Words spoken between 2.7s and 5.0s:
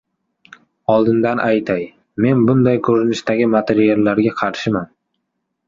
koʻrinishdagi materiallarga qarshiman.